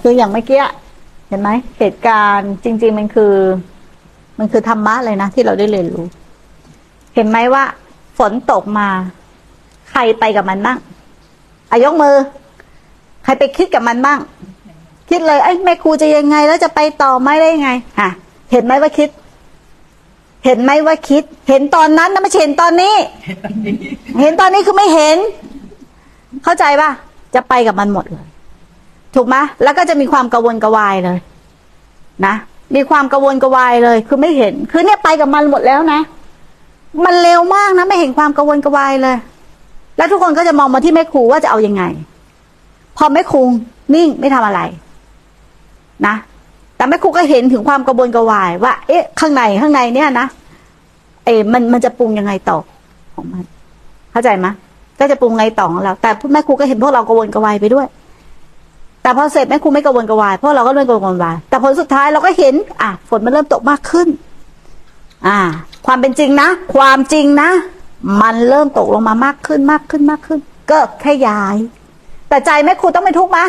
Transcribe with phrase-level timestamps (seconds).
[0.00, 0.62] คืออย่างเมื่อกี้
[1.28, 3.34] เห็นไหมเหตุการณ์จริง ๆ มันคือ
[4.38, 6.04] มันคือธรรมะเลยนะที่เราได้เรียนรู้
[7.14, 7.64] เห็นไหมว่า
[8.18, 8.88] ฝนตกมา
[9.90, 10.78] ใครไปกับมันบ้าง
[11.70, 12.16] อายกมือ
[13.24, 14.18] ใครไปคิดกับมันบ้าง
[15.10, 18.10] คิดเลยไอ้ยแม่ครูจะยังไง แล้วจะไปต่อไหมได้ยังไงฮะ
[18.52, 19.08] เห็นไหมว่าคิด
[20.44, 22.94] เห็นไหมว่าคิด เห็นตอนนั้นนะไม่ใช่เห็นตอนนี้
[24.20, 25.16] เห็นตอนนี้คือไม่เห็น
[26.44, 26.90] เข้าใจป่ะ
[27.34, 28.26] จะไปกับมันหมดเลย
[29.14, 31.18] ถูกไหมแล้วก็จะมีความกระวนกระวายเลย
[32.26, 32.34] นะ
[32.74, 36.00] มีความกระวนกระวายเลย คือไม่เห็น คือเนี่ยไปกับมันหมดแล้วนะ
[37.04, 39.16] มันเร็วมากนะ ไม่เห็นความกระวนกระวายเลย
[39.96, 41.82] แล้วทุกคนก็จะมองมาที่แม่ครูว่าจะเอายังไง
[42.96, 43.40] พอแม่ครู
[43.94, 44.60] นิ่งไม่ทำอะไร
[46.06, 46.14] นะ
[46.76, 50.26] แต่แม่ครูก็เห็นถึงความกระวนกระวาย ว่า เอ๊ะ ข้างในข้างในเนี่ยนะ
[51.24, 52.58] เอ๊ะมันมันจะปรุงยังไงต่อ
[53.14, 53.44] ของมัน
[54.12, 54.46] เข้าใจไหม
[55.00, 57.86] ก็จะปรุงไงต่อของเรา แต่แม่ครูก็เห็นพวกเรากระวนกระวายไปด้วย
[59.02, 64.08] แต่พอเสร็จแม่ครูไม่กระวนกระวายพวกเราก็เริ่มกระวนกระวายแต่ผลสุดท้ายเราก็เห็น อะฝนมันเริ่มตกมากขึ้น
[65.26, 65.38] อ่า
[65.86, 67.50] ความเป็นจริงนะ ความจริงนะ
[68.22, 70.38] มันเริ่มตกลงมามากขึ้นมากขึ้นมากขึ้น
[70.70, 71.56] ก็แค่ย้าย
[72.28, 73.44] แต่ใจแม่ครูต้องไม่ทุกข์มะ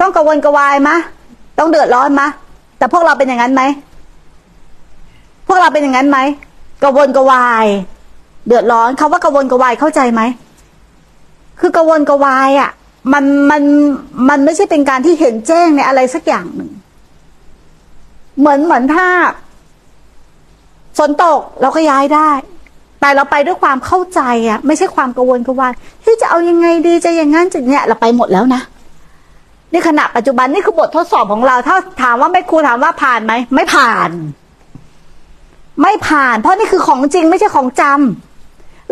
[0.00, 0.96] ต้องกระวนกระวายมะ
[1.58, 2.28] ต้องเดือดร้อนมะ
[2.78, 3.62] แต่พวกเราเป็นอย่างนั้นไหม
[5.46, 6.18] พวกเราเป็นอย่างนั้นไหม
[6.82, 7.66] กระวนกระวาย
[8.46, 10.22] เดือดร้อนคาว่ากระวนกระวายเข้าใจไหม
[11.60, 12.70] คือกระวนกระวายอะ
[13.12, 13.62] มันมัน
[14.28, 16.70] มันไม่ใช่เป็นการที่เห็นแจ้งในอะไรสักอย่างหนึ่ง
[18.38, 19.06] เหมือนเหมือนถ้า
[20.98, 22.30] ฝนตกเราก็ย้ายได้
[23.00, 25.72] แต่เราไปด้วยความเข้าใจอะไม่ใช่ความกระวนกระวาย
[26.04, 28.62] ที่จะเอายังไงดีจะอย่างงั้นจะเนี่ยเราไปหมดแล้วนะ
[29.72, 34.10] นี่ขณะปัจจุบันนี่คือบททดสอบของเรา ถ้าถามว่าแม่ครูถามว่าผ่านไหมไม่ผ่าน
[35.82, 38.31] ไม่ผ่าน เพราะนี่คือของจริงไม่ใช่ของจำ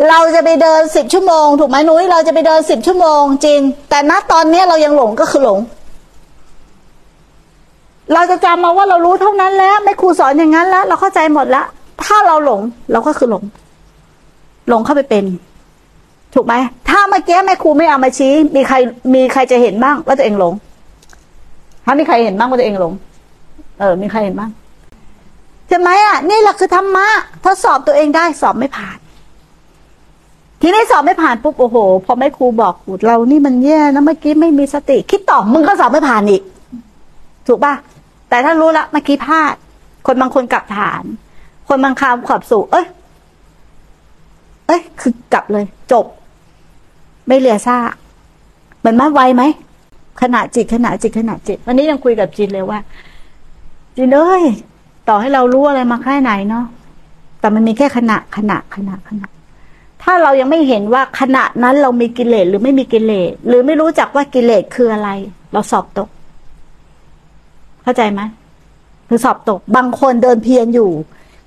[0.09, 5.59] เราจะไปเดินสิบชั่วโมง ถูกไหมนุ้ยเราจะไปเดินสิบชั่วโมงจริง แต่ณตอนนี้เรายังหลงก็คือหลง
[8.13, 11.65] เราจะจำมาว่าเรารู้เท่านั้นแล้วแม่ครูสอนอย่างนั้นแล้ว เราเข้าใจหมดแล้ว
[12.03, 12.61] ถ้าเราหลง
[12.91, 13.43] เราก็คือหลง
[14.69, 15.25] หลงเข้าไปเป็น
[16.33, 16.53] ถูกไหม
[16.89, 18.75] ถ้าเมื่อกี้แม่ครูไม่เอามาชี้ มีใคร
[19.13, 20.53] มีใครจะเห็นบ้างว่าตัวเองหลง
[21.85, 22.93] ถ้ามีใครเห็นบ้างว่าตัวเองหลง
[23.79, 24.49] เออ มีใครเห็นบ้าง
[25.67, 27.07] ใช่ไหมอะนี่แหละคือธรรมะ
[27.45, 28.97] ทดสอบตัวเองได้สอบไม่ผ่าน
[30.61, 32.73] ทีนี้สอบไม่ผ่านปุ๊บโอ้โห พอแม่ครูบอก
[33.07, 36.41] เรานี่มันแย่นะเมื่อกี้ไม่มีสติ คิดต่อมึงก็สอบไม่ผ่านอีก
[37.47, 37.73] ถูกป่ะ
[38.29, 39.55] แต่ถ้ารู้ละเมื่อกี้พลาด
[40.07, 41.03] คนบางคนกลับฐาน
[41.69, 42.85] คนบางคำขอบสู่ เอ้ย
[44.67, 46.05] เอ้ย คือกลับเลย จบ
[47.27, 47.91] ไม่เหลือซาก
[48.79, 49.43] เหมือนมาไวไหม
[50.21, 52.79] ขณะจิตขณะจิตขณะจิต วันนี้ยังคุยกับจินเลยว่า
[53.97, 54.43] จินเอ้ย
[55.09, 56.65] ต่อให้เรารู้อะไรมาแค่ไหนเนาะ
[57.39, 59.27] แต่มันมีแค่ขณะขณะขณะขณะ
[60.03, 65.09] ถ้าเรายังไม่เห็นว่าขณะนั้นเรามีกิเลสหรือไม่มีกิเลสหรือไม่รู้จักว่ากิเลสคืออะไร
[65.53, 66.09] เราสอบตก
[67.83, 68.21] เข้าใจไหม
[69.07, 70.89] คือสอบตก บางคนเดินเพียรอยู่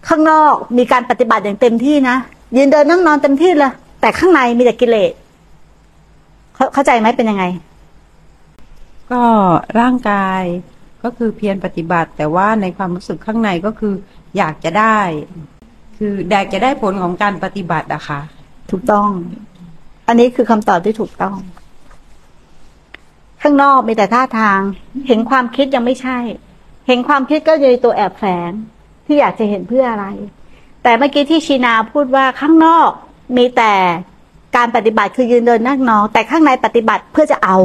[0.09, 2.17] ข้างนอกมีการปฏิบัติอย่างเต็มที่นะ
[2.57, 5.13] ยืนเดินนั่งนอนเต็มที่เลยแต่ข้างในมีแต่กิเลส
[6.55, 7.45] เขาเข้าใจไหมเป็นยังไง
[9.11, 9.23] ก็
[9.81, 10.43] ร่างกาย
[11.03, 13.95] ก็คือเพียรปฏิบัติ แต่ว่าในความรู้สึกข้างในก็คือ
[14.37, 14.99] อยากจะได้
[15.97, 18.21] คืออยากจะได้ผลของการปฏิบัติอะค่ะ
[18.71, 19.09] ถูกต้อง
[20.09, 21.37] อันนี้คือคำตอบที่ถูกต้อง
[23.43, 24.61] ข้างนอกมีแต่ท่าทาง
[25.07, 26.19] เห็นความคิดยังไม่ใช่
[26.87, 28.51] เห็นความคิดก็อยู่ในตัวแอบแฝง
[29.07, 30.07] ที่อยากจะเห็นเพื่ออะไร
[30.83, 32.91] แต่เมื่อกี้ที่ชีนาพูดว่าข้างนอก
[33.37, 33.73] มีแต่
[34.57, 37.57] การปฏิบัติคือยืนเดินนั่งนอนแต่ข้างในปฏิบัติเพื่อจะเอา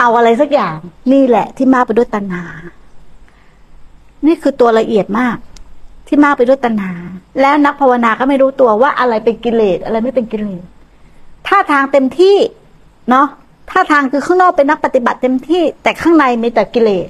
[0.00, 0.76] เอาอะไรสักอย่าง
[1.12, 2.44] นี่แหละที่มากไปด้วยตัณหา
[4.26, 5.36] นี่คือตัวละเอียดมาก
[6.10, 6.92] ที่มากไปด้วยตัณหา
[7.40, 10.62] แล้วนักภาวนาก็ไม่รู้ตัวว่าอะไรเป็นกิเลสอะไรไม่เป็นกิเลส
[11.46, 12.36] ท่าทางเต็มที่
[13.10, 13.26] เนาะ
[13.70, 17.08] ท่าทางคือข้างนอกเป็นนักปฏิบัติเต็มที่ แต่ข้างในมีแต่กิเลส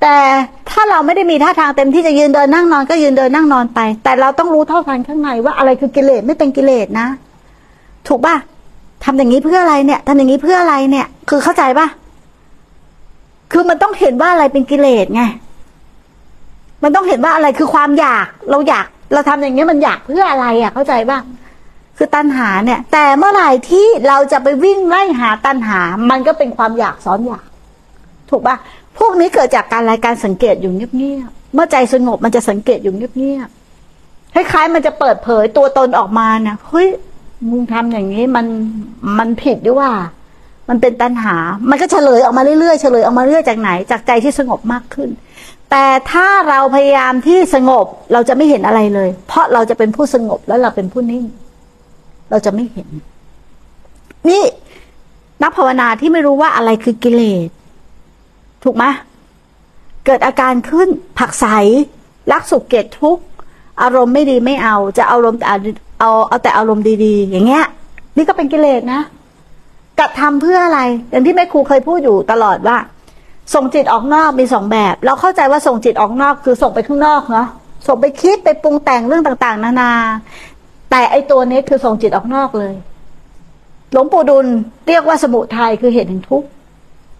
[0.00, 0.16] แต่
[0.70, 7.06] ถ้าเราไม่ได้มีท่าทางเต็มที่จะยืนเดินนั่งนอนก็ยืนเดินนั่งนอนไป แต่เราต้องรู้เท่าทันข้างในว่าอะไรคือกิเลสไม่เป็นกิเลสนะ
[8.08, 8.36] ถูกป่ะ
[9.04, 11.86] ทำอย่างนี้เพื่ออะไรเนี่ยทำอย่างนี้เพื่ออะไรเนี่ย คือเข้าใจป่ะ
[13.52, 15.22] คือมันต้องเห็นว่าอะไรเป็นกิเลสไง
[16.84, 21.18] มันต้องเห็นว่าอะไรคือความอยากเราอยากเราทำอย่างนี้มันอยากเพื่ออะไรอะเข้าใจป่ะ
[21.96, 27.44] คือตัณหาเนี่ย แต่เมื่อไหร่ที่เราจะไปวิ่งไล่หาตัณหา มันก็เป็นความอยากซ้อนอยาก
[28.30, 28.56] ถูกปะ
[28.98, 36.88] พวกนี้เกิดจากการรายการสังเกตอยู่เงียบๆเมื่อใจสงบมันจะสังเกตอยู่เงียบๆคล้ายๆมันจะเปิดเผยตัวตนออกมาเนี่ยเฮ้ย
[37.50, 38.46] มึงทำอย่างนี้มัน
[39.18, 39.90] มันผิดด้วยว่า
[40.68, 41.36] มันเป็นตัณหา
[41.70, 45.08] มันก็เฉลยออกมาเรื่อยๆเฉลยออกมาเรื่อยจากไหน จากใจที่สงบมากขึ้น
[45.76, 51.24] แต่ถ้าเราพยายามที่สงบเราจะไม่เห็นอะไรเลย เพราะเราจะเป็นผู้สงบแล้วเราเป็นผู้นิ่ง
[52.30, 52.88] เราจะไม่เห็น
[54.28, 54.44] นี่
[55.42, 57.48] นักภาวนาที่ไม่รู้ว่าอะไรคือกิเลส
[58.64, 58.84] ถูกไหม
[60.06, 60.88] เกิดอาการขึ้น
[61.18, 61.46] ผักใส
[62.32, 63.24] รักสุขเกลียดทุกข์
[63.82, 67.64] อารมณ์ไม่ดีไม่เอา จะอารมณ์แต่เอาเอาแต่อารมณ์ดีๆ อย่างเงี้ย
[68.16, 69.00] นี่ก็เป็นกิเลสนะ
[69.98, 70.80] กระทำเพื่ออะไร
[71.10, 72.78] อย่างที่แม่ครูเคยพูดอยู่ตลอดว่า
[73.54, 77.48] ส่งจิตออกนอกมีสองแบบ เราเข้าใจว่าส่งจิตออกนอกคือส่งไปข้างนอกเนาะ
[77.86, 79.92] ส่งไปคิดไปปรุงแต่งเรื่องต่างๆ นานา
[80.90, 82.74] แต่ไอตัวนี้คือส่งจิตออกนอกเลย
[83.92, 84.46] หลวงปู่ดุล
[84.88, 86.48] เรียกว่าสมุทัยคือเหตุแห่งทุกข์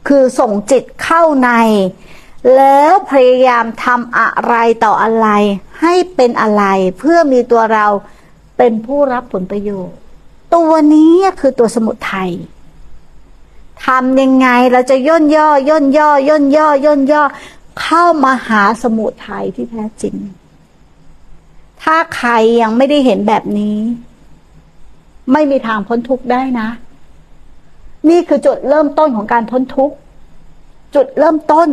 [0.08, 1.50] คือส่งจิตเข้าใน
[2.56, 4.54] แล้วพยายามทำอะไร
[4.84, 5.28] ต่ออะไร
[5.80, 6.64] ให้เป็นอะไร
[6.98, 7.86] เพื่อมีตัวเรา
[8.58, 9.96] เป็นผู้รับผลประโยชน์
[10.54, 12.30] ตัวนี้คือตัวสมุทัย
[13.86, 17.22] ทำยังไงเราจะย่นย่อย่นย่อย่นย่อย่นย่อ
[17.80, 20.14] เข้ามาหาสมุทัยที่แท้จริง
[21.82, 22.30] ถ้าใคร
[22.62, 23.78] ยังไม่ได้เห็นแบบนี้
[25.32, 26.68] ไม่มีทางพ้นทุกข์ได้นะ
[28.10, 29.94] นี่คือจุดเริ่มต้นของการพ้นทุกข์
[30.94, 31.68] จุดเริ่มต้น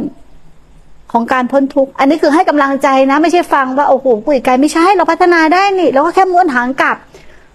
[1.12, 6.98] ของการพ้นทุกข์อันนี้คือให้กำลังใจนะ ไม่ใช่ฟังว่าโอ้โหกุยไกลไม่ใช่เราพัฒนาได้นี่เราก็แค่ม้วนหางกลับ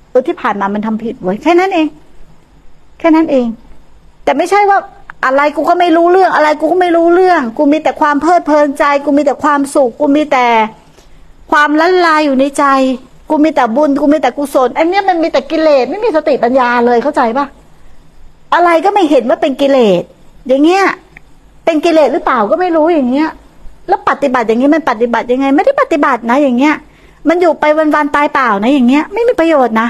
[0.08, 1.86] เออที่ผ่านมามันทำผิดไว้แค่นั้นเอง
[2.98, 3.46] แค่นั้นเอง
[4.26, 4.78] แต่ไม่ใช่ว่า
[5.24, 10.46] อะไรกูก็ไม่รู้เรื่อง อะไรกูก็ไม่รู้เรื่อง กูมีแต่ความเพลิดเพลินใจ กูมีแต่ความสุข กูมีแต่
[11.50, 12.64] ความละลายอยู่ในใจ
[13.30, 17.46] กูมีแต่บุญ กูมีแต่กุศล อันนี้มันมีแต่กิเลสไม่มีสติปัญญาเลยเข้าใจปะ
[18.54, 20.02] อะไรก็ไม่เห็นว่าเป็นกิเลส
[20.48, 20.84] อย่างเงี้ย
[21.64, 23.28] เป็นกิเลสหรือเปล่าก็ไม่รู้อย่างเงี้ย
[23.88, 26.74] แล้วปฏิบัติอย่างนี้มันปฏิบัติยังไง ไม่ได้ปฏิบัตินะ อย่างเงี้ย
[27.28, 29.88] มันอยู่ไปวันๆตายเปล่านะ อย่างเงี้ย ไม่มีประโยชน์นะ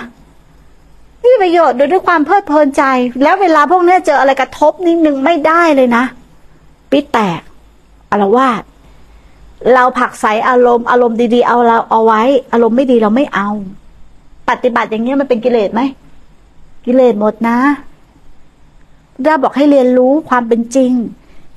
[1.27, 2.83] ไม่มีประโยชน์โดยด้วยความเพลิดเพลินใจ
[3.23, 6.05] แล้วเวลาพวกเนี้ยเจออะไรกระทบนิดนึงไม่ได้เลยนะ
[6.91, 7.41] ปิดแตก
[8.11, 8.63] อารวาส
[9.75, 13.49] เราผักใสอารมณ์อารมณ์ดีๆเอาเราเอาไว้ อารมณ์ไม่ดีเราไม่เอา
[14.51, 15.81] ปฏิบัติอย่างเงี้ยมันเป็นกิเลสไหม
[16.87, 17.59] กิเลสหมดนะ
[19.25, 20.93] เราบอกให้เรียนรู้ความเป็นจริง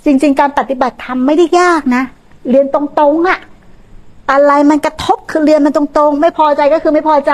[0.04, 2.04] จริง ๆ การปฏิบัติธรรมไม่ได้ยากนะ
[2.50, 3.39] เรียนตรงๆอะ
[4.31, 7.33] อะไรมันกระทบคือเรียนมันตรงๆ ไม่พอใจก็คือไม่พอใจ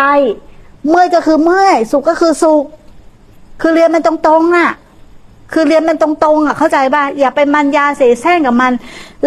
[0.89, 2.63] เมื่อยก็คือเมื่อย สุขก็คือสุข
[3.61, 4.71] คือเรียนมันตรงๆอะ
[5.53, 8.71] คือเรียนมันตรงๆอะ เข้าใจป่ะ อย่าไปมันยาเสแสร้งกับมัน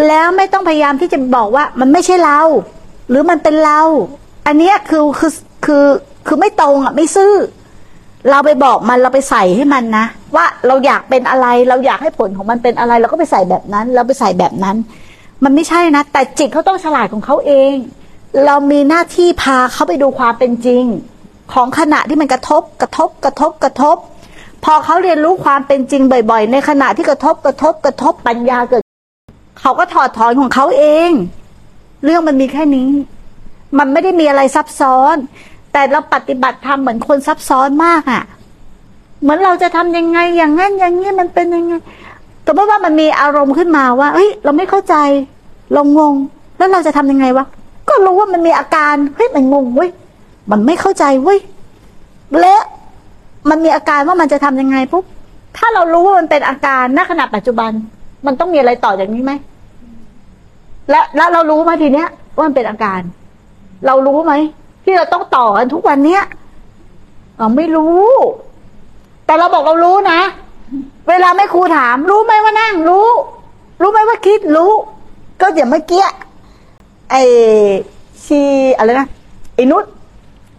[0.07, 2.39] แล้วไม่ต้องพยายามที่จะบอกว่ามันไม่ใช่เรา
[3.09, 3.81] หรือมันเป็นเรา
[4.47, 5.31] อันนี้คือคือ
[5.65, 5.85] คือ
[6.27, 7.33] คือไม่ตรงอะไม่ซื่อ
[8.29, 14.75] เราไปบอกมันเราไปใส่ให้มันนะ ว่าเราอยากเป็นอะไร เราอยากให้ผลของมันเป็นอะไร เราก็ไปใส่แบบนั้น เราไปใส่แบบนั้น
[15.43, 17.73] มันไม่ใช่นะ แต่จิตเขาต้องฉลาดของเขาเอง
[18.45, 20.83] เรามีหน้าที่พาเขาไปดูความเป็นจริง
[21.53, 23.97] ของขณะที่มันกระทบกระทบกระทบกระทบ
[24.65, 28.83] พอเขาเรียนรู้ความเป็นจริงบ่อย ๆ ในขณะที่กระทบกระทบกระทบปัญญาเกิด
[29.61, 31.11] เขาก็ถอดถอนของเขาเอง
[32.05, 32.89] เรื่องมันมีแค่นี้
[33.77, 35.15] มันไม่ได้มีอะไรซับซ้อน
[35.73, 38.23] แต่เราปฏิบัติธรรมเหมือนคนซับซ้อนมากอะ่ะ
[39.21, 41.73] เหมือนเราจะทำยังไงอย่างนั้นอย่างนี้มันเป็นยังไง
[42.43, 44.95] แต่ว่ามันมีอารมณ์ขึ้นมาว่าเฮ้ย เราไม่เข้าใจ
[45.73, 46.13] เรางง
[46.57, 47.45] แล้วเราจะทำยังไงวะ
[47.89, 49.89] ก็รู้ว่ามันมีอาการเฮ้ยมันงงเว้ย
[50.51, 51.39] มันไม่เข้าใจเว้ย
[52.39, 52.55] และ
[53.49, 55.05] มันมีอาการว่ามันจะทำยังไงปุ๊บ
[55.57, 57.71] ถ้าเรารู้ว่ามันเป็นอาการณขณะปัจจุบัน
[58.25, 59.31] มันต้องมีอะไรต่อจากนี้ไหม
[60.89, 63.01] และแล้วเรารู้ไหมทีเนี้ยว่ามันเป็นอาการ
[63.85, 64.33] เรารู้ไหม
[64.83, 66.23] ที่เราต้องต่อกันทุกวันเนี้ย
[67.37, 68.07] เราไม่รู้
[69.25, 70.19] แต่เราบอกเรารู้นะ
[71.09, 73.07] เวลาไม่ครูถาม รู้ไหมว่านั่ง รู้
[73.81, 74.71] รู้ไหมว่าคิดรู้
[75.41, 76.05] ก็อย่างเมื่อกี้
[77.11, 77.21] ไอ้
[78.25, 78.41] ชี
[78.77, 79.07] อะไรนะ
[79.55, 79.83] ไอ้นุช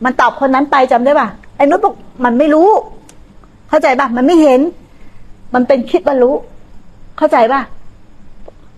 [0.04, 2.68] มันตอบคนนั้นไปจำได้ป่ะไอ้นุชบอกมันไม่รู้
[3.68, 4.60] เข้าใจป่ะมันไม่เห็น
[5.54, 6.34] มันเป็นคิดว่ารู้
[7.18, 7.60] เข้าใจป่ะ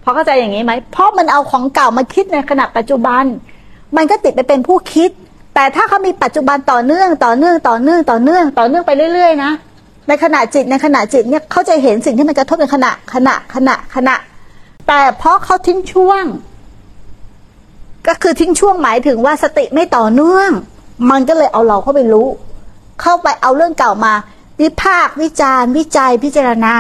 [0.02, 3.25] พอเข้าใจอย่างนี้ไหมเพราะมันเอาของเก่ามาคิดในขณะปัจจุบัน
[3.97, 5.11] มันก็ติดไปเป็นผู้คิด
[5.55, 9.52] แต่ถ้าเขามีปัจจุบันต่อเนื่อง ต่อเนื่องต่อเนื่องต่อเนื่อง ต่อเนื่องไปเรื่อยๆนะ
[10.09, 14.17] ในขณะจิตในขณะจิตเนี่ยเขาจะเห็นสิ่งที่มันกระทบในขณะขณะขณะขณะ
[14.88, 16.25] แต่เพราะเขาทิ้งช่วง
[18.07, 20.50] ก็คือทิ้งช่วงหมายถึงว่าสติไม่ต่อเนื่อง
[21.11, 22.29] มันก็เลยเอาเราเข้าไปรู้
[23.01, 24.15] เข้าไปเอาเรื่องเก่ามา
[24.61, 26.75] วิพากษ์วิจารณ์วิจัยพิจารณา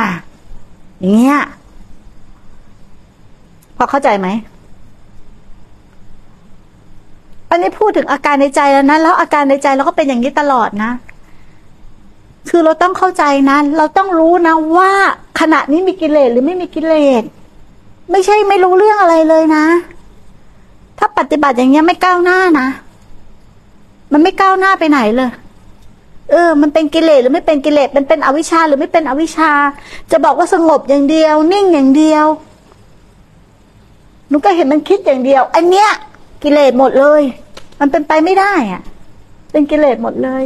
[0.98, 1.40] อย่างเงี้ย
[3.76, 4.28] พอเข้าใจไหม
[7.48, 10.90] อันนี้พูดถึงอาการในใจแล้วนะแล้วอาการในใจเราก็เป็นอย่างนี้ตลอดนะ
[12.48, 14.90] คือเราต้องเข้าใจนะเราต้องรู้นะว่า
[15.40, 17.22] ขณะนี้มีกิเลสหรือไม่มีกิเลส
[18.10, 19.64] ไม่ใช่ไม่รู้เรื่องอะไรเลยนะ
[20.98, 22.68] ถ้าปฏิบัติอย่างเงี้ยไม่ก้าวหน้านะ
[24.22, 25.30] ไม่ก้าวหน้าไปไหนเลย
[26.30, 29.50] เออ มันเป็นกิเลสหรือไม่เป็นกิเลสมันเป็นอวิชชาหรือไม่เป็นอวิชชา
[30.10, 32.26] จะบอกว่าสงบอย่างเดียว นิ่งอย่างเดียว
[34.28, 35.88] หนูก็เห็นมันคิดอย่างเดียว อันเนี้ย
[36.42, 37.22] กิเลสหมดเลย
[37.80, 38.82] มันเป็นไปไม่ได้อะ
[39.52, 40.42] เป็นกิเลสหมดเลย